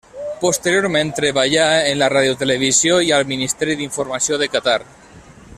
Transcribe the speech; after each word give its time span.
Posteriorment, 0.43 1.11
treballà 1.19 1.67
en 1.91 2.01
la 2.01 2.09
Radiotelevisió 2.15 2.99
i 3.11 3.15
al 3.19 3.29
Ministeri 3.35 3.79
d'Informació 3.83 4.45
de 4.45 4.53
Qatar. 4.57 4.79